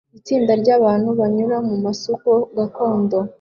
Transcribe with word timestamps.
Itsinda 0.17 0.51
ryabantu 0.61 1.09
banyura 1.19 1.57
mumasoko 1.67 2.29
gakondo 2.57 3.17